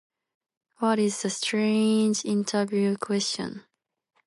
[0.79, 3.65] What is a strange interview question?